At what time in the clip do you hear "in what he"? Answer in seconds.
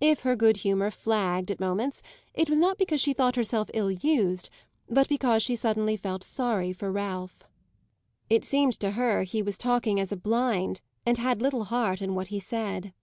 12.00-12.38